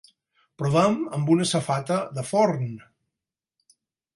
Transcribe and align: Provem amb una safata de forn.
Provem 0.61 0.95
amb 1.17 1.29
una 1.35 1.47
safata 1.51 1.99
de 2.17 2.25
forn. 2.31 2.67